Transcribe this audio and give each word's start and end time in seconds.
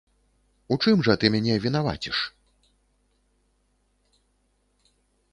У 0.75 0.75
чым 0.83 0.97
жа 1.07 1.13
ты 1.23 1.29
мяне 1.33 1.57
вінаваціш? 1.65 2.17